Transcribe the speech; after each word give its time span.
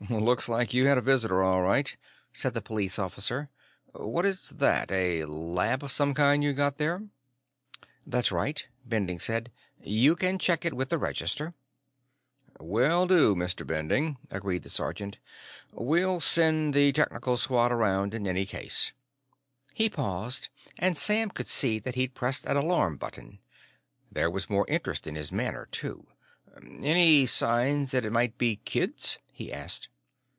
"Looks 0.09 0.49
like 0.49 0.73
you 0.73 0.87
had 0.87 0.97
a 0.97 1.01
visitor, 1.01 1.41
all 1.41 1.61
right," 1.61 1.95
said 2.33 2.53
the 2.53 2.61
police 2.61 2.99
officer. 2.99 3.49
"What 3.93 4.25
is 4.25 4.49
that? 4.49 4.91
A 4.91 5.23
lab 5.23 5.83
of 5.85 5.91
some 5.93 6.13
kind 6.13 6.43
you've 6.43 6.57
got 6.57 6.79
there?" 6.79 7.03
"That's 8.05 8.29
right," 8.31 8.67
Bending 8.85 9.19
said. 9.19 9.51
"You 9.81 10.17
can 10.17 10.37
check 10.37 10.65
it 10.65 10.73
with 10.73 10.89
the 10.89 10.97
Register." 10.97 11.53
"Will 12.59 13.07
do, 13.07 13.35
Mr. 13.35 13.65
Bending," 13.65 14.17
agreed 14.29 14.63
the 14.63 14.69
sergeant. 14.69 15.17
"We'll 15.71 16.19
send 16.19 16.73
the 16.73 16.91
Technical 16.91 17.37
Squad 17.37 17.71
around 17.71 18.13
in 18.13 18.27
any 18.27 18.45
case." 18.45 18.91
He 19.73 19.87
paused, 19.89 20.49
and 20.77 20.97
Sam 20.97 21.29
could 21.29 21.47
see 21.47 21.79
that 21.79 21.95
he'd 21.95 22.15
pressed 22.15 22.45
an 22.47 22.57
alarm 22.57 22.97
button. 22.97 23.39
There 24.11 24.31
was 24.31 24.49
more 24.49 24.65
interest 24.67 25.07
in 25.07 25.15
his 25.15 25.31
manner, 25.31 25.67
too. 25.71 26.05
"Any 26.61 27.25
signs 27.27 27.91
that 27.91 28.03
it 28.03 28.11
might 28.11 28.37
be 28.37 28.57
kids?" 28.57 29.17
he 29.31 29.53
asked. 29.53 29.87